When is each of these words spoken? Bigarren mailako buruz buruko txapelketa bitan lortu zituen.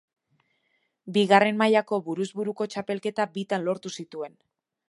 Bigarren 1.17 1.59
mailako 1.59 2.01
buruz 2.09 2.27
buruko 2.39 2.69
txapelketa 2.73 3.31
bitan 3.39 3.69
lortu 3.69 3.97
zituen. 4.01 4.39